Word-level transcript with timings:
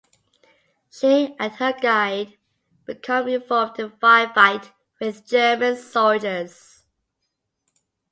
She 0.89 1.35
and 1.37 1.51
her 1.57 1.73
guide 1.79 2.35
become 2.85 3.27
involved 3.27 3.79
in 3.79 3.85
a 3.85 3.89
firefight 3.89 4.71
with 4.99 5.27
German 5.27 5.77
soldiers. 5.77 6.83